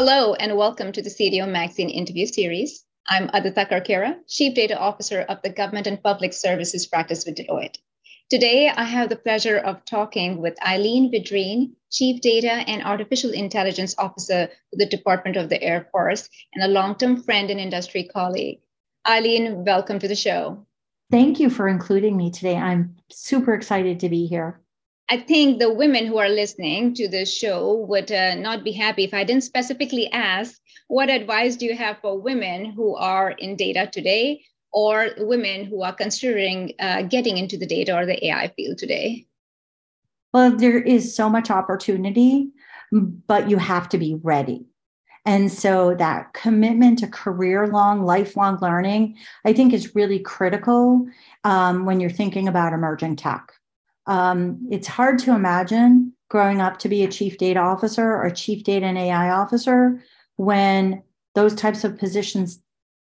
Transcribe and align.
Hello, 0.00 0.34
and 0.34 0.56
welcome 0.56 0.92
to 0.92 1.02
the 1.02 1.10
CDO 1.10 1.50
Magazine 1.50 1.90
interview 1.90 2.24
series. 2.24 2.84
I'm 3.08 3.28
Aditya 3.34 3.66
Karkera, 3.66 4.18
Chief 4.28 4.54
Data 4.54 4.78
Officer 4.78 5.22
of 5.22 5.42
the 5.42 5.50
Government 5.50 5.88
and 5.88 6.00
Public 6.00 6.32
Services 6.32 6.86
Practice 6.86 7.26
with 7.26 7.34
Deloitte. 7.34 7.78
Today, 8.30 8.68
I 8.68 8.84
have 8.84 9.08
the 9.08 9.16
pleasure 9.16 9.58
of 9.58 9.84
talking 9.84 10.40
with 10.40 10.54
Eileen 10.64 11.10
Vidrine, 11.10 11.72
Chief 11.90 12.20
Data 12.20 12.62
and 12.68 12.84
Artificial 12.84 13.32
Intelligence 13.32 13.96
Officer 13.98 14.46
for 14.70 14.76
the 14.76 14.86
Department 14.86 15.36
of 15.36 15.48
the 15.48 15.60
Air 15.60 15.88
Force, 15.90 16.30
and 16.54 16.62
a 16.62 16.72
long-term 16.72 17.24
friend 17.24 17.50
and 17.50 17.58
industry 17.58 18.04
colleague. 18.04 18.60
Eileen, 19.04 19.64
welcome 19.64 19.98
to 19.98 20.06
the 20.06 20.14
show. 20.14 20.64
Thank 21.10 21.40
you 21.40 21.50
for 21.50 21.66
including 21.66 22.16
me 22.16 22.30
today. 22.30 22.54
I'm 22.54 22.94
super 23.10 23.52
excited 23.52 23.98
to 23.98 24.08
be 24.08 24.26
here. 24.28 24.60
I 25.10 25.16
think 25.16 25.58
the 25.58 25.72
women 25.72 26.06
who 26.06 26.18
are 26.18 26.28
listening 26.28 26.92
to 26.94 27.08
this 27.08 27.34
show 27.34 27.86
would 27.88 28.12
uh, 28.12 28.34
not 28.34 28.62
be 28.62 28.72
happy 28.72 29.04
if 29.04 29.14
I 29.14 29.24
didn't 29.24 29.44
specifically 29.44 30.12
ask 30.12 30.60
what 30.88 31.08
advice 31.08 31.56
do 31.56 31.64
you 31.64 31.74
have 31.76 31.98
for 32.00 32.20
women 32.20 32.72
who 32.72 32.94
are 32.94 33.30
in 33.30 33.56
data 33.56 33.88
today 33.90 34.42
or 34.70 35.08
women 35.18 35.64
who 35.64 35.82
are 35.82 35.94
considering 35.94 36.72
uh, 36.78 37.02
getting 37.02 37.38
into 37.38 37.56
the 37.56 37.66
data 37.66 37.96
or 37.96 38.04
the 38.04 38.26
AI 38.26 38.48
field 38.48 38.76
today? 38.76 39.26
Well, 40.34 40.54
there 40.54 40.78
is 40.78 41.16
so 41.16 41.30
much 41.30 41.50
opportunity, 41.50 42.50
but 42.92 43.48
you 43.48 43.56
have 43.56 43.88
to 43.90 43.98
be 43.98 44.18
ready. 44.22 44.66
And 45.24 45.50
so 45.50 45.94
that 45.94 46.32
commitment 46.34 46.98
to 47.00 47.06
career 47.06 47.66
long, 47.66 48.04
lifelong 48.04 48.58
learning, 48.60 49.16
I 49.44 49.52
think 49.52 49.72
is 49.72 49.94
really 49.94 50.18
critical 50.18 51.06
um, 51.44 51.86
when 51.86 51.98
you're 51.98 52.10
thinking 52.10 52.46
about 52.46 52.72
emerging 52.72 53.16
tech. 53.16 53.52
Um, 54.08 54.66
it's 54.70 54.88
hard 54.88 55.18
to 55.20 55.34
imagine 55.34 56.14
growing 56.28 56.60
up 56.60 56.78
to 56.80 56.88
be 56.88 57.04
a 57.04 57.10
chief 57.10 57.38
data 57.38 57.60
officer 57.60 58.16
or 58.16 58.30
chief 58.30 58.64
data 58.64 58.86
and 58.86 58.98
AI 58.98 59.30
officer 59.30 60.02
when 60.36 61.02
those 61.34 61.54
types 61.54 61.84
of 61.84 61.98
positions 61.98 62.60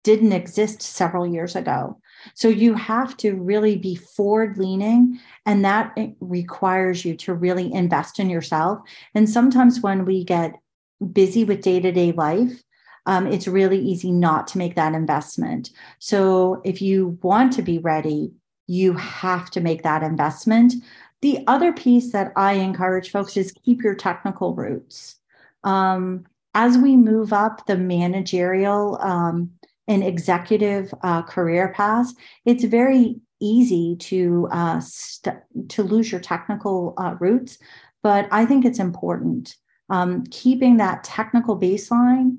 didn't 0.03 0.33
exist 0.33 0.83
several 0.83 1.27
years 1.27 1.55
ago. 1.55 1.99
So 2.35 2.49
you 2.49 2.75
have 2.75 3.17
to 3.19 3.35
really 3.35 3.77
be 3.77 3.95
forward 3.95 4.59
leaning, 4.59 5.21
and 5.47 5.65
that 5.65 5.97
requires 6.21 7.05
you 7.05 7.17
to 7.19 7.35
really 7.35 7.73
invest 7.73 8.19
in 8.19 8.29
yourself. 8.29 8.81
And 9.15 9.29
sometimes 9.29 9.81
when 9.81 10.05
we 10.05 10.25
get 10.25 10.55
busy 11.13 11.45
with 11.45 11.63
day 11.63 11.81
to 11.81 11.93
day 11.93 12.13
life, 12.13 12.63
um, 13.07 13.27
it's 13.27 13.49
really 13.49 13.79
easy 13.79 14.11
not 14.11 14.47
to 14.49 14.59
make 14.59 14.75
that 14.75 14.95
investment. 14.95 15.71
So 15.99 16.61
if 16.65 16.83
you 16.83 17.19
want 17.23 17.55
to 17.55 17.63
be 17.63 17.79
ready, 17.79 18.33
you 18.71 18.93
have 18.93 19.51
to 19.51 19.61
make 19.61 19.83
that 19.83 20.05
investment. 20.05 20.75
The 21.23 21.43
other 21.49 21.73
piece 21.73 22.13
that 22.13 22.33
I 22.37 22.53
encourage 22.53 23.11
folks 23.11 23.37
is 23.37 23.53
keep 23.65 23.83
your 23.83 23.97
technical 23.97 24.55
roots. 24.55 25.17
Um, 25.65 26.25
as 26.55 26.79
we 26.79 26.97
move 26.97 27.33
up 27.33 27.67
the 27.67 27.77
managerial 27.77 28.97
um, 29.01 29.51
and 29.89 30.05
executive 30.05 30.95
uh, 31.03 31.23
career 31.23 31.73
paths, 31.75 32.15
it's 32.45 32.63
very 32.63 33.17
easy 33.41 33.97
to 33.97 34.47
uh, 34.53 34.79
st- 34.79 35.43
to 35.71 35.83
lose 35.83 36.13
your 36.13 36.21
technical 36.21 36.95
uh, 36.97 37.17
roots. 37.19 37.59
But 38.05 38.29
I 38.31 38.47
think 38.47 38.65
it's 38.65 38.79
important 38.79 39.57
um, 39.89 40.23
keeping 40.31 40.77
that 40.77 41.03
technical 41.03 41.59
baseline. 41.59 42.39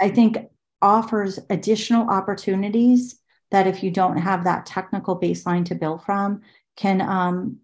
I 0.00 0.08
think 0.08 0.38
offers 0.80 1.38
additional 1.50 2.08
opportunities 2.08 3.20
that 3.50 3.66
if 3.66 3.82
you 3.82 3.90
don't 3.90 4.18
have 4.18 4.44
that 4.44 4.66
technical 4.66 5.18
baseline 5.18 5.64
to 5.66 5.74
build 5.74 6.04
from 6.04 6.42
can 6.76 7.00
um, 7.00 7.58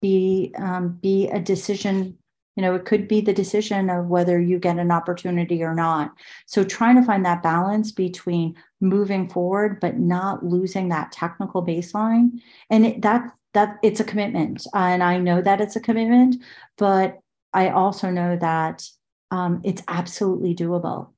be 0.00 0.54
um, 0.58 0.98
be 1.02 1.28
a 1.28 1.40
decision 1.40 2.18
you 2.56 2.62
know 2.62 2.74
it 2.74 2.84
could 2.86 3.06
be 3.06 3.20
the 3.20 3.32
decision 3.32 3.90
of 3.90 4.06
whether 4.06 4.40
you 4.40 4.58
get 4.58 4.78
an 4.78 4.90
opportunity 4.90 5.62
or 5.62 5.74
not. 5.74 6.12
So 6.46 6.64
trying 6.64 6.96
to 6.96 7.02
find 7.02 7.24
that 7.24 7.42
balance 7.42 7.92
between 7.92 8.56
moving 8.80 9.28
forward 9.28 9.78
but 9.80 9.98
not 9.98 10.44
losing 10.44 10.88
that 10.88 11.12
technical 11.12 11.64
baseline. 11.64 12.40
And 12.70 12.86
it, 12.86 13.02
that 13.02 13.30
that 13.56 13.78
it's 13.82 14.00
a 14.00 14.04
commitment 14.04 14.66
and 14.74 15.02
i 15.02 15.16
know 15.16 15.40
that 15.40 15.62
it's 15.62 15.76
a 15.76 15.80
commitment 15.80 16.36
but 16.76 17.18
i 17.54 17.70
also 17.70 18.10
know 18.10 18.36
that 18.36 18.86
um, 19.32 19.62
it's 19.64 19.82
absolutely 19.88 20.54
doable 20.54 21.08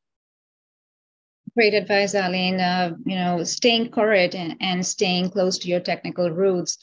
Great 1.54 1.74
advice, 1.74 2.14
Eileen. 2.14 2.60
Uh, 2.60 2.96
you 3.04 3.14
know, 3.16 3.44
staying 3.44 3.90
current 3.90 4.34
and, 4.34 4.56
and, 4.60 4.84
staying 4.84 5.30
close 5.30 5.58
to 5.58 5.68
your 5.68 5.80
technical 5.80 6.30
roots 6.30 6.78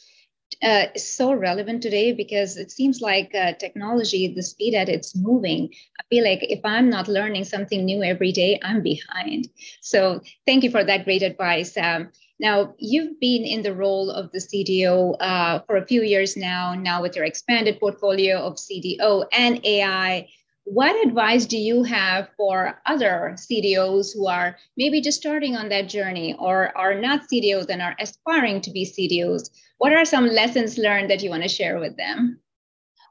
uh, 0.64 0.86
is 0.96 1.16
so 1.16 1.34
relevant 1.34 1.82
today 1.82 2.14
because 2.14 2.58
it 2.58 2.72
seems 2.72 3.02
like 3.02 3.34
uh, 3.36 3.54
technology, 3.54 4.34
the 4.34 4.42
speed 4.42 4.74
at 4.74 4.90
it's 4.90 5.16
moving. 5.16 5.70
I 6.00 6.04
feel 6.10 6.24
like 6.24 6.40
if 6.44 6.62
I'm 6.64 6.90
not 6.90 7.08
learning 7.08 7.44
something 7.46 7.84
new 7.84 8.04
every 8.04 8.32
day, 8.32 8.60
I'm 8.64 8.82
behind. 8.82 9.50
So 9.82 10.22
thank 10.46 10.64
you 10.64 10.72
for 10.72 10.84
that 10.84 11.04
great 11.04 11.24
advice. 11.24 11.76
Um, 11.78 12.12
now, 12.40 12.74
you've 12.78 13.20
been 13.20 13.44
in 13.44 13.62
the 13.62 13.74
role 13.74 14.10
of 14.10 14.32
the 14.32 14.40
CDO 14.40 15.16
uh, 15.20 15.60
for 15.68 15.78
a 15.78 15.86
few 15.86 16.02
years 16.02 16.36
now, 16.36 16.76
now 16.76 17.02
with 17.02 17.16
your 17.16 17.26
expanded 17.26 17.80
portfolio 17.80 18.38
of 18.40 18.56
CDO 18.56 19.26
and 19.32 19.66
AI 19.66 20.28
what 20.66 20.96
advice 21.06 21.46
do 21.46 21.58
you 21.58 21.84
have 21.84 22.28
for 22.36 22.82
other 22.88 23.36
CDOs 23.36 24.14
who 24.14 24.28
are 24.28 24.58
maybe 24.76 25.00
just 25.00 25.20
starting 25.20 25.56
on 25.56 25.70
that 25.70 25.88
journey 25.88 26.36
or 26.40 26.76
are 26.76 27.00
not 27.00 27.30
CDOs 27.32 27.70
and 27.70 27.84
are 27.84 27.96
aspiring 28.00 28.62
to 28.62 28.72
be 28.72 28.84
CDOs? 28.84 29.52
What 29.78 29.94
are 29.94 30.06
some 30.06 30.26
lessons 30.26 30.80
learned 30.80 31.12
that 31.12 31.22
you 31.22 31.30
want 31.30 31.44
to 31.44 31.50
share 31.50 31.80
with 31.80 31.96
them? 31.98 32.40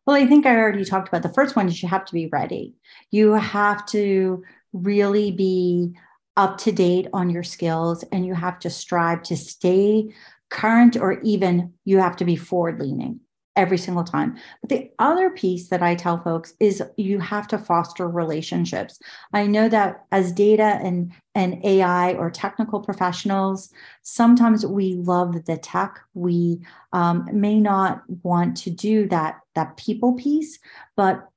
Well, 0.04 0.16
I 0.16 0.26
think 0.26 0.46
I 0.46 0.56
already 0.56 0.84
talked 0.84 1.08
about 1.08 1.22
the 1.22 1.32
first 1.32 1.54
one 1.54 1.68
is 1.68 1.80
you 1.80 1.88
have 1.88 2.04
to 2.06 2.12
be 2.12 2.26
ready. 2.26 2.74
You 3.12 3.34
have 3.34 3.86
to 3.86 4.42
really 4.72 5.30
be 5.30 5.94
up 6.36 6.58
to 6.58 6.72
date 6.72 7.06
on 7.12 7.30
your 7.30 7.44
skills 7.44 8.02
and 8.10 8.26
you 8.26 8.34
have 8.34 8.58
to 8.58 8.70
strive 8.70 9.22
to 9.22 9.36
stay 9.36 10.12
current 10.50 10.96
or 10.96 11.20
even 11.20 11.72
you 11.84 11.98
have 11.98 12.16
to 12.16 12.24
be 12.24 12.34
forward 12.34 12.80
leaning 12.80 13.20
every 13.56 13.78
single 13.78 14.04
time. 14.04 14.36
But 14.60 14.70
the 14.70 14.90
other 14.98 15.30
piece 15.30 15.68
that 15.68 15.82
I 15.82 15.94
tell 15.94 16.20
folks 16.22 16.54
is 16.58 16.82
you 16.96 17.20
have 17.20 17.46
to 17.48 17.58
foster 17.58 18.08
relationships. 18.08 18.98
I 19.32 19.46
know 19.46 19.68
that 19.68 20.04
as 20.10 20.32
data 20.32 20.80
and, 20.82 21.12
and 21.34 21.64
AI 21.64 22.14
or 22.14 22.30
technical 22.30 22.80
professionals, 22.80 23.70
sometimes 24.02 24.66
we 24.66 24.94
love 24.94 25.44
the 25.44 25.56
tech. 25.56 26.00
We 26.14 26.60
um, 26.92 27.28
may 27.32 27.60
not 27.60 28.02
want 28.22 28.56
to 28.58 28.70
do 28.70 29.08
that, 29.08 29.40
that 29.54 29.76
people 29.76 30.14
piece, 30.14 30.58
but 30.96 31.28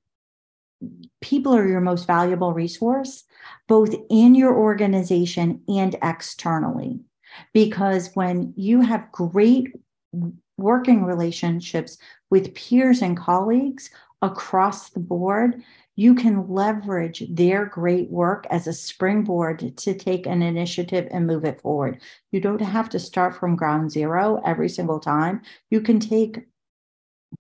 people 1.22 1.56
are 1.56 1.68
your 1.68 1.82
most 1.82 2.08
valuable 2.08 2.54
resource, 2.54 3.24
both 3.68 3.94
in 4.10 4.36
your 4.36 4.56
organization 4.56 5.62
and 5.68 5.96
externally. 6.02 7.00
Because 7.54 8.12
when 8.16 8.54
you 8.56 8.82
have 8.82 9.12
great 9.12 9.74
working 10.58 11.04
relationships 11.04 11.98
with 12.30 12.54
peers 12.56 13.02
and 13.02 13.16
colleagues 13.16 13.90
across 14.22 14.90
the 14.90 15.00
board, 15.00 15.64
you 15.96 16.14
can 16.14 16.48
leverage 16.48 17.24
their 17.30 17.66
great 17.66 18.10
work 18.10 18.46
as 18.50 18.68
a 18.68 18.74
springboard 18.74 19.76
to 19.78 19.94
take 19.94 20.28
an 20.28 20.42
initiative 20.42 21.08
and 21.12 21.26
move 21.26 21.44
it 21.44 21.62
forward. 21.62 22.00
You 22.32 22.40
don't 22.40 22.62
have 22.62 22.90
to 22.90 23.00
start 23.00 23.36
from 23.36 23.56
ground 23.56 23.92
zero 23.92 24.42
every 24.46 24.70
single 24.70 25.00
time. 25.00 25.42
You 25.72 25.82
can 25.82 26.00
take 26.00 26.48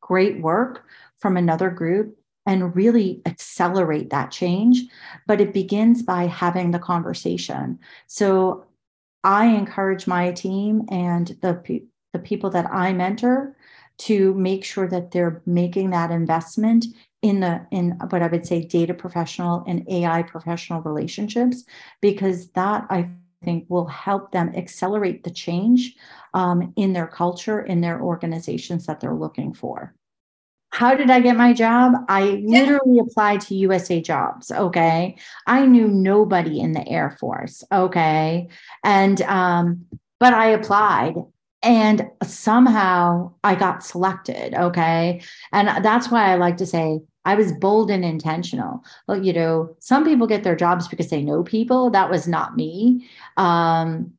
great 0.01 0.41
work 0.41 0.85
from 1.19 1.38
another 1.38 1.69
group 1.69 2.17
and 2.45 2.75
really 2.75 3.22
accelerate 3.25 4.09
that 4.09 4.31
change. 4.31 4.84
But 5.28 5.41
it 5.41 5.53
begins 5.53 6.01
by 6.01 6.28
having 6.28 6.72
the 6.72 6.79
conversation. 6.79 7.79
So 8.07 8.66
I 9.23 9.47
encourage 9.47 10.07
my 10.07 10.31
team 10.31 10.85
and 10.89 11.28
the 11.41 11.53
the 12.17 12.23
people 12.23 12.50
that 12.50 12.66
I 12.72 12.94
mentor 12.94 13.55
to 14.00 14.33
make 14.33 14.63
sure 14.63 14.88
that 14.88 15.11
they're 15.11 15.41
making 15.45 15.91
that 15.91 16.11
investment 16.11 16.85
in 17.22 17.40
the 17.40 17.66
in 17.72 17.91
what 18.09 18.22
I 18.22 18.28
would 18.28 18.46
say 18.46 18.64
data 18.64 18.93
professional 18.93 19.64
and 19.67 19.87
AI 19.90 20.23
professional 20.23 20.81
relationships 20.81 21.64
because 22.02 22.49
that 22.49 22.85
I 22.90 23.09
think 23.43 23.66
will 23.69 23.87
help 23.87 24.31
them 24.31 24.52
accelerate 24.55 25.23
the 25.23 25.31
change 25.31 25.96
um, 26.34 26.73
in 26.75 26.93
their 26.93 27.08
culture 27.08 27.61
in 27.61 27.81
their 27.81 28.02
organizations 28.02 28.85
that 28.85 28.99
they're 28.99 29.13
looking 29.16 29.53
for. 29.53 29.96
How 30.72 30.96
did 30.96 31.09
I 31.09 31.22
get 31.22 31.37
my 31.37 31.53
job? 31.53 31.93
I 32.08 32.43
literally 32.46 32.99
applied 32.99 33.41
to 33.41 33.55
USA 33.55 34.02
Jobs. 34.02 34.52
Okay, 34.52 35.17
I 35.47 35.66
knew 35.66 35.87
nobody 35.87 36.59
in 36.59 36.73
the 36.73 36.87
Air 36.87 37.17
Force. 37.20 37.63
Okay, 37.72 38.49
and 38.84 39.22
um, 39.23 39.85
but 40.20 40.34
I 40.34 40.49
applied 40.49 41.16
and 41.64 42.09
somehow 42.24 43.34
I 43.44 43.56
got 43.56 43.84
selected. 43.84 44.54
Okay. 44.54 45.22
And 45.52 45.84
that's 45.84 46.12
why 46.12 46.32
I 46.32 46.36
like 46.36 46.58
to 46.58 46.66
say 46.66 47.00
I 47.26 47.36
was 47.36 47.52
bold 47.52 47.92
and 47.92 48.06
intentional. 48.06 48.84
Well, 49.08 49.24
you 49.24 49.34
know, 49.34 49.76
some 49.80 50.06
people 50.06 50.28
get 50.28 50.44
their 50.44 50.56
jobs 50.56 50.88
because 50.88 51.09
they 51.09 51.22
know 51.22 51.44
people. 51.44 51.90
That 51.90 52.09
was 52.09 52.28
not 52.28 52.56
me. 52.56 53.08
Um, 53.36 54.14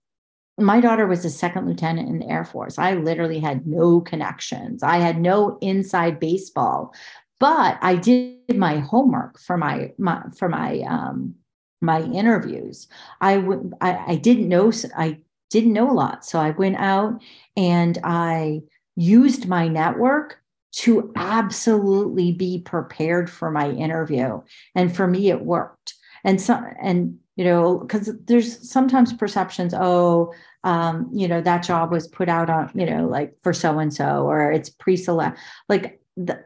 my 0.58 0.81
daughter 0.81 1.06
was 1.06 1.25
a 1.25 1.31
second 1.31 1.67
lieutenant 1.67 2.08
in 2.08 2.19
the 2.19 2.29
Air 2.29 2.44
Force. 2.44 2.79
I 2.79 2.94
literally 2.94 3.38
had 3.38 3.67
no 3.67 4.00
connections. 4.00 4.82
I 4.82 4.99
had 4.99 5.20
no 5.20 5.56
inside 5.61 6.19
baseball, 6.19 6.93
but 7.38 7.79
I 7.81 7.94
did 7.94 8.56
my 8.56 8.79
homework 8.79 9.38
for 9.38 9.56
my, 9.56 9.93
my 9.99 10.20
for 10.37 10.49
my 10.49 10.81
um, 10.81 11.37
my 11.81 12.02
interviews. 12.02 12.88
I 13.20 13.38
would 13.38 13.73
I, 13.81 13.96
I 14.08 14.17
didn't 14.17 14.49
know 14.49 14.73
I 14.96 15.20
didn't 15.50 15.72
know 15.72 15.90
a 15.90 15.92
lot. 15.92 16.24
So 16.24 16.38
I 16.38 16.50
went 16.50 16.76
out 16.76 17.20
and 17.56 17.98
I 18.04 18.60
used 18.96 19.48
my 19.48 19.68
network 19.68 20.38
to 20.70 21.12
absolutely 21.16 22.32
be 22.32 22.60
prepared 22.60 23.30
for 23.30 23.50
my 23.50 23.70
interview. 23.70 24.40
And 24.74 24.94
for 24.94 25.06
me, 25.06 25.30
it 25.30 25.40
worked. 25.40 25.94
And 26.24 26.40
so, 26.40 26.60
and 26.80 27.18
you 27.36 27.44
know, 27.44 27.78
because 27.78 28.10
there's 28.24 28.68
sometimes 28.68 29.12
perceptions, 29.12 29.72
oh, 29.74 30.34
um, 30.64 31.08
you 31.12 31.28
know, 31.28 31.40
that 31.40 31.62
job 31.62 31.90
was 31.90 32.08
put 32.08 32.28
out 32.28 32.50
on, 32.50 32.70
you 32.74 32.84
know, 32.84 33.06
like 33.06 33.34
for 33.42 33.52
so 33.52 33.78
and 33.78 33.94
so, 33.94 34.26
or 34.26 34.50
it's 34.50 34.68
pre-select. 34.68 35.38
Like, 35.68 36.00
the, 36.16 36.44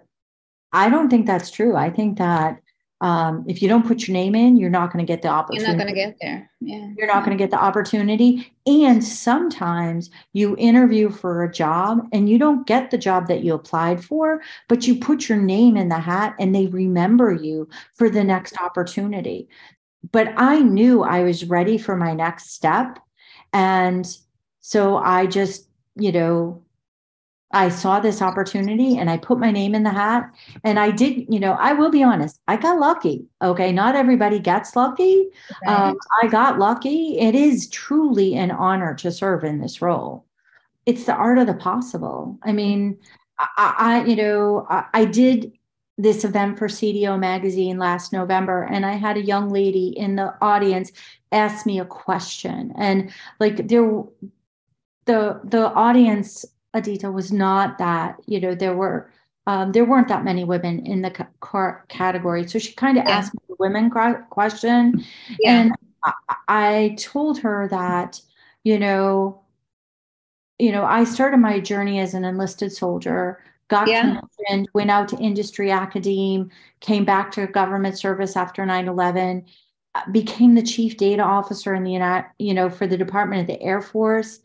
I 0.72 0.88
don't 0.88 1.08
think 1.08 1.26
that's 1.26 1.50
true. 1.50 1.76
I 1.76 1.90
think 1.90 2.18
that 2.18 2.61
um, 3.02 3.44
if 3.48 3.60
you 3.60 3.68
don't 3.68 3.84
put 3.84 4.06
your 4.06 4.12
name 4.12 4.36
in, 4.36 4.56
you're 4.56 4.70
not 4.70 4.92
going 4.92 5.04
to 5.04 5.12
get 5.12 5.22
the 5.22 5.28
opportunity. 5.28 5.66
You're 5.66 5.76
not 5.76 5.82
going 5.82 5.92
to 5.92 6.00
get 6.00 6.16
there. 6.20 6.48
Yeah. 6.60 6.88
You're 6.96 7.08
not 7.08 7.24
going 7.24 7.36
to 7.36 7.42
get 7.42 7.50
the 7.50 7.60
opportunity. 7.60 8.54
And 8.64 9.02
sometimes 9.02 10.08
you 10.32 10.54
interview 10.56 11.10
for 11.10 11.42
a 11.42 11.52
job 11.52 12.06
and 12.12 12.28
you 12.28 12.38
don't 12.38 12.64
get 12.64 12.92
the 12.92 12.98
job 12.98 13.26
that 13.26 13.42
you 13.42 13.54
applied 13.54 14.04
for, 14.04 14.40
but 14.68 14.86
you 14.86 14.94
put 14.94 15.28
your 15.28 15.38
name 15.38 15.76
in 15.76 15.88
the 15.88 15.98
hat 15.98 16.36
and 16.38 16.54
they 16.54 16.68
remember 16.68 17.32
you 17.32 17.68
for 17.92 18.08
the 18.08 18.22
next 18.22 18.56
opportunity. 18.60 19.48
But 20.12 20.32
I 20.36 20.60
knew 20.60 21.02
I 21.02 21.24
was 21.24 21.44
ready 21.44 21.78
for 21.78 21.96
my 21.96 22.14
next 22.14 22.52
step. 22.52 23.00
And 23.52 24.06
so 24.60 24.96
I 24.98 25.26
just, 25.26 25.66
you 25.96 26.12
know, 26.12 26.62
I 27.52 27.68
saw 27.68 28.00
this 28.00 28.22
opportunity 28.22 28.96
and 28.96 29.10
I 29.10 29.16
put 29.16 29.38
my 29.38 29.50
name 29.50 29.74
in 29.74 29.82
the 29.82 29.90
hat. 29.90 30.30
And 30.64 30.78
I 30.78 30.90
did, 30.90 31.26
you 31.28 31.38
know, 31.38 31.52
I 31.52 31.72
will 31.72 31.90
be 31.90 32.02
honest, 32.02 32.40
I 32.48 32.56
got 32.56 32.78
lucky. 32.78 33.26
Okay. 33.42 33.72
Not 33.72 33.94
everybody 33.94 34.38
gets 34.38 34.74
lucky. 34.74 35.28
Right. 35.66 35.74
Um, 35.74 35.98
I 36.22 36.28
got 36.28 36.58
lucky. 36.58 37.18
It 37.18 37.34
is 37.34 37.68
truly 37.68 38.34
an 38.34 38.50
honor 38.50 38.94
to 38.96 39.10
serve 39.10 39.44
in 39.44 39.60
this 39.60 39.82
role. 39.82 40.24
It's 40.86 41.04
the 41.04 41.14
art 41.14 41.38
of 41.38 41.46
the 41.46 41.54
possible. 41.54 42.38
I 42.42 42.52
mean, 42.52 42.98
I, 43.38 43.74
I 43.78 44.04
you 44.04 44.16
know, 44.16 44.66
I, 44.68 44.86
I 44.94 45.04
did 45.04 45.52
this 45.98 46.24
event 46.24 46.58
for 46.58 46.68
CDO 46.68 47.18
magazine 47.18 47.78
last 47.78 48.12
November, 48.12 48.64
and 48.64 48.84
I 48.84 48.92
had 48.92 49.16
a 49.16 49.22
young 49.22 49.50
lady 49.50 49.88
in 49.88 50.16
the 50.16 50.34
audience 50.40 50.90
ask 51.30 51.66
me 51.66 51.78
a 51.78 51.84
question. 51.84 52.72
And 52.76 53.12
like 53.40 53.68
there 53.68 54.04
the 55.04 55.40
the 55.44 55.72
audience 55.72 56.44
Adita 56.74 57.12
was 57.12 57.32
not 57.32 57.78
that, 57.78 58.16
you 58.26 58.40
know, 58.40 58.54
there 58.54 58.76
were 58.76 59.10
um, 59.46 59.72
there 59.72 59.84
weren't 59.84 60.08
that 60.08 60.24
many 60.24 60.44
women 60.44 60.86
in 60.86 61.02
the 61.02 61.10
car 61.40 61.84
category. 61.88 62.46
So 62.46 62.58
she 62.58 62.72
kind 62.74 62.96
of 62.96 63.04
yeah. 63.04 63.10
asked 63.10 63.34
me 63.34 63.40
the 63.48 63.56
women 63.58 63.90
question. 63.90 65.04
Yeah. 65.40 65.60
And 65.60 65.72
I, 66.04 66.12
I 66.48 66.96
told 66.98 67.40
her 67.40 67.66
that, 67.68 68.20
you 68.62 68.78
know, 68.78 69.42
you 70.58 70.70
know, 70.70 70.84
I 70.84 71.02
started 71.02 71.38
my 71.38 71.58
journey 71.58 71.98
as 71.98 72.14
an 72.14 72.24
enlisted 72.24 72.70
soldier, 72.70 73.42
got 73.66 73.88
yeah. 73.88 74.02
commissioned, 74.02 74.68
went 74.74 74.92
out 74.92 75.08
to 75.08 75.18
industry 75.18 75.72
academe, 75.72 76.48
came 76.78 77.04
back 77.04 77.32
to 77.32 77.48
government 77.48 77.98
service 77.98 78.36
after 78.36 78.62
9-11, 78.62 79.44
uh, 79.96 80.10
became 80.12 80.54
the 80.54 80.62
chief 80.62 80.96
data 80.96 81.22
officer 81.22 81.74
in 81.74 81.82
the 81.82 81.90
United, 81.90 82.28
you 82.38 82.54
know, 82.54 82.70
for 82.70 82.86
the 82.86 82.96
Department 82.96 83.40
of 83.40 83.48
the 83.48 83.60
Air 83.60 83.82
Force 83.82 84.38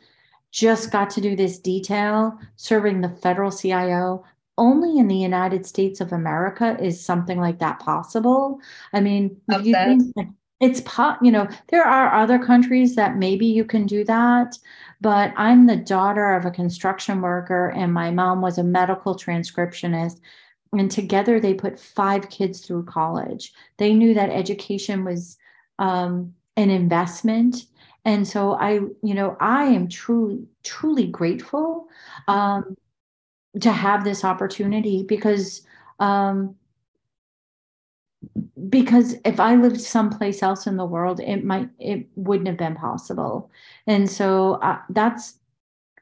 just 0.51 0.91
got 0.91 1.09
to 1.11 1.21
do 1.21 1.35
this 1.35 1.59
detail 1.59 2.37
serving 2.55 3.01
the 3.01 3.09
federal 3.09 3.51
CIO. 3.51 4.23
Only 4.57 4.97
in 4.97 5.07
the 5.07 5.15
United 5.15 5.65
States 5.65 6.01
of 6.01 6.11
America 6.11 6.77
is 6.79 7.03
something 7.03 7.39
like 7.39 7.59
that 7.59 7.79
possible. 7.79 8.59
I 8.91 9.01
mean, 9.01 9.39
if 9.49 9.65
you 9.65 9.73
think 9.73 10.15
it's 10.59 10.81
po- 10.81 11.17
you 11.21 11.31
know, 11.31 11.47
there 11.67 11.83
are 11.83 12.13
other 12.13 12.39
countries 12.39 12.95
that 12.95 13.17
maybe 13.17 13.45
you 13.45 13.63
can 13.63 13.85
do 13.85 14.03
that, 14.05 14.57
but 14.99 15.31
I'm 15.37 15.67
the 15.67 15.75
daughter 15.75 16.33
of 16.33 16.45
a 16.45 16.51
construction 16.51 17.21
worker 17.21 17.69
and 17.69 17.93
my 17.93 18.09
mom 18.09 18.41
was 18.41 18.57
a 18.57 18.63
medical 18.63 19.15
transcriptionist 19.15 20.19
and 20.73 20.89
together 20.89 21.39
they 21.39 21.53
put 21.53 21.79
five 21.79 22.29
kids 22.29 22.61
through 22.61 22.85
college. 22.85 23.53
They 23.77 23.93
knew 23.93 24.13
that 24.15 24.29
education 24.29 25.03
was 25.03 25.37
um, 25.79 26.33
an 26.55 26.69
investment 26.69 27.65
and 28.07 28.27
so 28.27 28.53
i 28.53 28.79
you 29.03 29.13
know 29.13 29.37
i 29.39 29.65
am 29.65 29.87
truly 29.87 30.43
truly 30.63 31.05
grateful 31.07 31.87
um, 32.27 32.75
to 33.61 33.71
have 33.71 34.03
this 34.03 34.23
opportunity 34.23 35.03
because 35.03 35.61
um, 35.99 36.55
because 38.69 39.15
if 39.25 39.39
i 39.39 39.55
lived 39.55 39.79
someplace 39.79 40.41
else 40.41 40.65
in 40.67 40.77
the 40.77 40.85
world 40.85 41.19
it 41.19 41.43
might 41.43 41.69
it 41.79 42.07
wouldn't 42.15 42.47
have 42.47 42.57
been 42.57 42.75
possible. 42.75 43.51
And 43.85 44.09
so 44.09 44.53
uh, 44.55 44.79
that's 44.89 45.39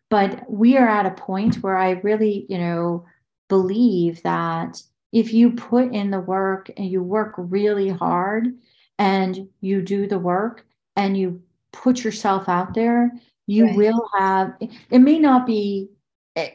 but 0.09 0.49
we 0.49 0.77
are 0.77 0.87
at 0.87 1.05
a 1.07 1.11
point 1.11 1.55
where 1.63 1.77
i 1.77 1.91
really 1.91 2.45
you 2.49 2.57
know 2.57 3.05
believe 3.49 4.21
that 4.23 4.81
if 5.11 5.33
you 5.33 5.51
put 5.51 5.93
in 5.93 6.11
the 6.11 6.19
work 6.19 6.69
and 6.77 6.89
you 6.89 7.01
work 7.01 7.33
really 7.37 7.89
hard 7.89 8.53
and 8.99 9.49
you 9.61 9.81
do 9.81 10.07
the 10.07 10.19
work 10.19 10.65
and 10.95 11.17
you 11.17 11.41
put 11.75 12.03
yourself 12.03 12.47
out 12.47 12.73
there, 12.73 13.11
you 13.47 13.65
right. 13.65 13.75
will 13.75 14.09
have, 14.17 14.53
it 14.89 14.99
may 14.99 15.19
not 15.19 15.45
be 15.45 15.89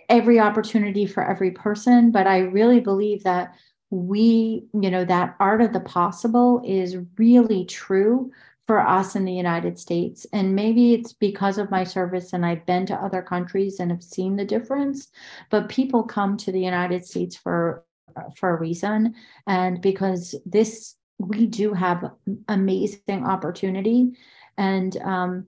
every 0.08 0.40
opportunity 0.40 1.06
for 1.06 1.24
every 1.24 1.50
person, 1.50 2.10
but 2.10 2.26
I 2.26 2.38
really 2.38 2.80
believe 2.80 3.22
that 3.24 3.54
we, 3.90 4.64
you 4.72 4.90
know, 4.90 5.04
that 5.04 5.36
art 5.40 5.60
of 5.60 5.72
the 5.72 5.80
possible 5.80 6.62
is 6.64 6.96
really 7.18 7.64
true 7.64 8.30
for 8.66 8.80
us 8.80 9.16
in 9.16 9.24
the 9.24 9.32
United 9.32 9.78
States. 9.78 10.26
And 10.32 10.54
maybe 10.54 10.94
it's 10.94 11.12
because 11.12 11.58
of 11.58 11.70
my 11.70 11.82
service 11.82 12.32
and 12.32 12.46
I've 12.46 12.64
been 12.66 12.86
to 12.86 12.94
other 12.94 13.22
countries 13.22 13.80
and 13.80 13.90
have 13.90 14.02
seen 14.02 14.36
the 14.36 14.44
difference, 14.44 15.08
but 15.50 15.68
people 15.68 16.04
come 16.04 16.36
to 16.38 16.52
the 16.52 16.60
United 16.60 17.04
States 17.04 17.36
for 17.36 17.84
for 18.36 18.50
a 18.50 18.58
reason 18.58 19.14
and 19.46 19.80
because 19.80 20.34
this 20.44 20.96
we 21.18 21.46
do 21.46 21.72
have 21.72 22.10
amazing 22.48 23.24
opportunity 23.24 24.10
and 24.60 24.96
um, 24.98 25.46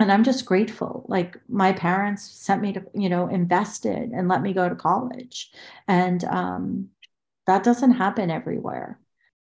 and 0.00 0.12
I'm 0.12 0.24
just 0.24 0.44
grateful. 0.44 1.06
Like 1.08 1.36
my 1.48 1.72
parents 1.72 2.24
sent 2.24 2.60
me 2.60 2.72
to, 2.72 2.82
you 2.94 3.08
know, 3.08 3.28
invested 3.28 4.10
and 4.10 4.28
let 4.28 4.42
me 4.42 4.52
go 4.52 4.68
to 4.68 4.74
college, 4.74 5.50
and 5.86 6.22
um, 6.24 6.88
that 7.46 7.64
doesn't 7.64 7.92
happen 7.92 8.30
everywhere. 8.30 8.98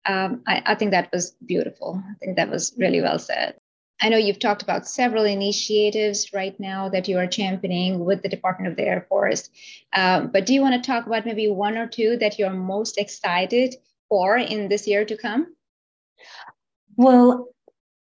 Um, 0.05 0.43
I, 0.45 0.61
I 0.65 0.75
think 0.75 0.91
that 0.91 1.11
was 1.11 1.31
beautiful. 1.45 2.03
I 2.07 2.13
think 2.19 2.35
that 2.35 2.49
was 2.49 2.75
really 2.77 3.01
well 3.01 3.17
said. 3.17 3.55
I 4.01 4.09
know 4.09 4.17
you've 4.17 4.39
talked 4.39 4.61
about 4.61 4.87
several 4.87 5.23
initiatives 5.23 6.33
right 6.33 6.59
now 6.59 6.89
that 6.89 7.07
you 7.07 7.17
are 7.17 7.27
championing 7.27 8.03
with 8.03 8.21
the 8.21 8.29
Department 8.29 8.69
of 8.69 8.75
the 8.75 8.83
Air 8.83 9.05
Force. 9.07 9.49
Um, 9.93 10.29
but 10.31 10.45
do 10.45 10.53
you 10.53 10.61
want 10.61 10.75
to 10.75 10.85
talk 10.85 11.07
about 11.07 11.25
maybe 11.25 11.49
one 11.49 11.77
or 11.77 11.87
two 11.87 12.17
that 12.17 12.37
you're 12.37 12.49
most 12.49 12.97
excited 12.97 13.75
for 14.09 14.37
in 14.37 14.67
this 14.67 14.85
year 14.85 15.05
to 15.05 15.17
come? 15.17 15.55
Well, 16.97 17.47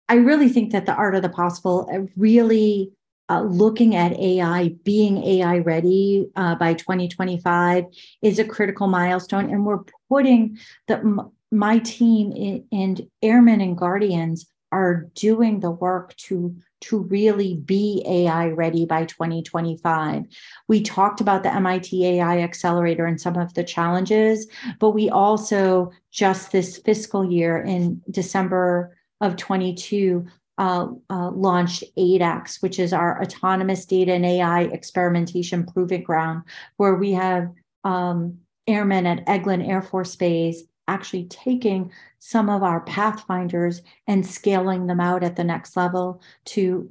I 0.07 0.15
really 0.15 0.49
think 0.49 0.71
that 0.71 0.85
the 0.85 0.93
art 0.93 1.15
of 1.15 1.21
the 1.21 1.29
possible 1.29 1.89
uh, 1.91 2.11
really 2.15 2.91
uh, 3.29 3.41
looking 3.41 3.95
at 3.95 4.19
AI, 4.19 4.75
being 4.83 5.23
AI 5.23 5.59
ready 5.59 6.27
uh, 6.35 6.55
by 6.55 6.75
2025 6.75 7.85
is 8.21 8.37
a 8.37 8.45
critical 8.45 8.87
milestone. 8.87 9.49
And 9.49 9.65
we're 9.65 9.83
putting 10.09 10.57
the 10.87 11.29
my 11.51 11.79
team 11.79 12.65
and 12.71 13.01
airmen 13.21 13.61
and 13.61 13.77
guardians 13.77 14.45
are 14.71 15.07
doing 15.15 15.59
the 15.59 15.71
work 15.71 16.15
to 16.17 16.55
to 16.81 16.99
really 17.03 17.55
be 17.55 18.03
AI 18.05 18.49
ready 18.49 18.85
by 18.85 19.05
2025. 19.05 20.23
We 20.67 20.81
talked 20.81 21.21
about 21.21 21.43
the 21.43 21.53
MIT 21.53 22.05
AI 22.05 22.41
Accelerator 22.41 23.05
and 23.05 23.19
some 23.19 23.37
of 23.37 23.53
the 23.53 23.63
challenges, 23.63 24.47
but 24.79 24.91
we 24.91 25.09
also 25.09 25.91
just 26.11 26.51
this 26.51 26.77
fiscal 26.77 27.31
year 27.31 27.57
in 27.57 28.01
December 28.11 28.95
of 29.25 29.37
22 29.37 30.25
uh, 30.57 30.87
uh, 31.09 31.31
launched 31.31 31.83
ADAx, 31.97 32.61
which 32.61 32.79
is 32.79 32.93
our 32.93 33.21
autonomous 33.21 33.85
data 33.85 34.13
and 34.13 34.25
AI 34.25 34.61
experimentation 34.61 35.65
proving 35.65 36.03
ground, 36.03 36.43
where 36.77 36.95
we 36.95 37.11
have 37.11 37.51
um, 37.83 38.37
airmen 38.67 39.05
at 39.05 39.25
Eglin 39.25 39.67
Air 39.67 39.81
Force 39.81 40.15
Base 40.15 40.63
actually 40.87 41.25
taking 41.25 41.91
some 42.19 42.49
of 42.49 42.63
our 42.63 42.81
pathfinders 42.81 43.81
and 44.07 44.25
scaling 44.25 44.87
them 44.87 44.99
out 44.99 45.23
at 45.23 45.35
the 45.35 45.43
next 45.43 45.75
level 45.75 46.21
to 46.45 46.87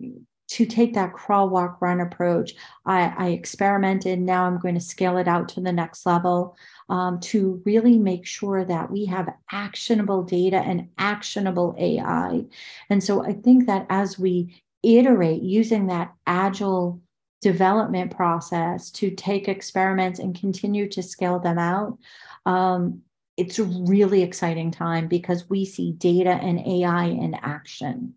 to 0.54 0.66
take 0.66 0.94
that 0.94 1.12
crawl 1.12 1.48
walk 1.48 1.80
run 1.80 2.00
approach 2.00 2.54
I, 2.86 3.12
I 3.16 3.28
experimented 3.28 4.18
now 4.20 4.44
i'm 4.44 4.58
going 4.58 4.74
to 4.74 4.80
scale 4.80 5.16
it 5.18 5.28
out 5.28 5.48
to 5.50 5.60
the 5.60 5.72
next 5.72 6.06
level 6.06 6.56
um, 6.88 7.20
to 7.20 7.62
really 7.64 7.98
make 7.98 8.26
sure 8.26 8.64
that 8.64 8.90
we 8.90 9.06
have 9.06 9.32
actionable 9.50 10.22
data 10.22 10.58
and 10.58 10.88
actionable 10.98 11.74
AI. 11.78 12.44
And 12.90 13.02
so 13.02 13.24
I 13.24 13.32
think 13.32 13.66
that 13.66 13.86
as 13.88 14.18
we 14.18 14.62
iterate 14.82 15.42
using 15.42 15.86
that 15.86 16.12
agile 16.26 17.00
development 17.40 18.14
process 18.14 18.90
to 18.90 19.10
take 19.10 19.48
experiments 19.48 20.18
and 20.18 20.38
continue 20.38 20.88
to 20.90 21.02
scale 21.02 21.38
them 21.38 21.58
out, 21.58 21.98
um, 22.46 23.02
it's 23.36 23.58
a 23.58 23.64
really 23.64 24.22
exciting 24.22 24.70
time 24.70 25.08
because 25.08 25.48
we 25.48 25.64
see 25.64 25.92
data 25.92 26.30
and 26.30 26.60
AI 26.60 27.06
in 27.06 27.34
action. 27.34 28.14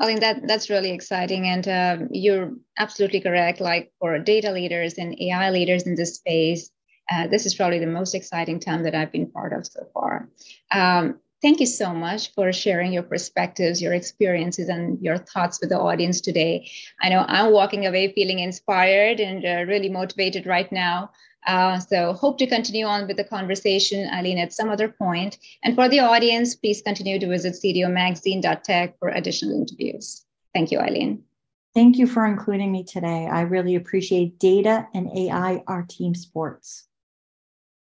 I 0.00 0.06
think 0.06 0.20
that 0.20 0.46
that's 0.46 0.70
really 0.70 0.92
exciting, 0.92 1.46
and 1.46 1.66
uh, 1.66 1.98
you're 2.10 2.52
absolutely 2.78 3.20
correct. 3.20 3.60
Like 3.60 3.92
for 3.98 4.18
data 4.18 4.52
leaders 4.52 4.94
and 4.94 5.20
AI 5.20 5.50
leaders 5.50 5.82
in 5.84 5.96
this 5.96 6.14
space, 6.14 6.70
uh, 7.10 7.26
this 7.26 7.46
is 7.46 7.54
probably 7.54 7.78
the 7.80 7.86
most 7.86 8.14
exciting 8.14 8.60
time 8.60 8.84
that 8.84 8.94
I've 8.94 9.10
been 9.10 9.30
part 9.30 9.52
of 9.52 9.66
so 9.66 9.88
far. 9.92 10.28
Um, 10.70 11.18
thank 11.42 11.58
you 11.60 11.66
so 11.66 11.92
much 11.92 12.32
for 12.34 12.52
sharing 12.52 12.92
your 12.92 13.02
perspectives, 13.02 13.80
your 13.80 13.94
experiences, 13.94 14.68
and 14.68 15.00
your 15.00 15.18
thoughts 15.18 15.58
with 15.60 15.70
the 15.70 15.78
audience 15.78 16.20
today. 16.20 16.70
I 17.00 17.08
know 17.08 17.24
I'm 17.26 17.52
walking 17.52 17.86
away 17.86 18.12
feeling 18.12 18.40
inspired 18.40 19.20
and 19.20 19.44
uh, 19.44 19.70
really 19.70 19.88
motivated 19.88 20.46
right 20.46 20.70
now. 20.70 21.10
Uh, 21.48 21.78
so 21.78 22.12
hope 22.12 22.36
to 22.36 22.46
continue 22.46 22.84
on 22.84 23.06
with 23.06 23.16
the 23.16 23.24
conversation, 23.24 24.08
Eileen, 24.12 24.38
at 24.38 24.52
some 24.52 24.68
other 24.68 24.88
point. 24.88 25.38
And 25.64 25.74
for 25.74 25.88
the 25.88 26.00
audience, 26.00 26.54
please 26.54 26.82
continue 26.82 27.18
to 27.18 27.26
visit 27.26 27.54
cdomagazine.tech 27.54 28.98
for 28.98 29.08
additional 29.08 29.54
interviews. 29.54 30.26
Thank 30.54 30.70
you, 30.70 30.78
Eileen. 30.78 31.24
Thank 31.74 31.96
you 31.96 32.06
for 32.06 32.26
including 32.26 32.70
me 32.70 32.84
today. 32.84 33.28
I 33.30 33.42
really 33.42 33.76
appreciate 33.76 34.38
data 34.38 34.88
and 34.92 35.10
AI, 35.16 35.62
our 35.66 35.84
team 35.88 36.14
sports. 36.14 36.87